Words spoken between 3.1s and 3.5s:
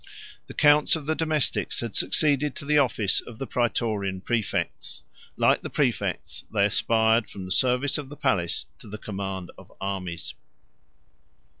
of the